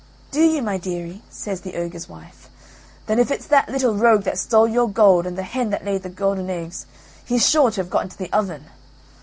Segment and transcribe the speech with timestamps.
[0.31, 2.49] "Do you, my dearie?" says the ogre's wife.
[3.05, 6.01] "Then if it's that little rogue that stole your gold and the hen that laid
[6.01, 6.87] the golden eggs
[7.23, 8.63] he's sure to have got into the oven."